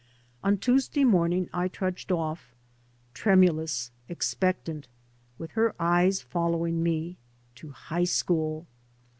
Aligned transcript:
On 0.43 0.57
Tuesday 0.57 1.03
morning 1.03 1.47
I 1.53 1.67
trudged 1.67 2.11
off, 2.11 2.55
tremu 3.13 3.53
lous, 3.53 3.91
expectant, 4.09 4.87
with 5.37 5.51
her 5.51 5.75
eyes 5.79 6.23
following 6.23 6.81
me, 6.81 7.17
to 7.57 7.69
high 7.69 8.05
school. 8.05 8.65